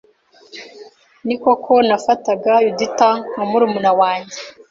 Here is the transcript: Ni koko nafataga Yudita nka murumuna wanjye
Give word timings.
Ni 1.25 1.35
koko 1.43 1.73
nafataga 1.87 2.51
Yudita 2.65 3.09
nka 3.29 3.41
murumuna 3.49 3.91
wanjye 3.99 4.37